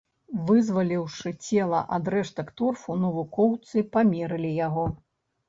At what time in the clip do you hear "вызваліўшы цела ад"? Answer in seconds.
0.45-2.09